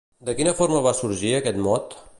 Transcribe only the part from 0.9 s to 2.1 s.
sorgir aquest mot?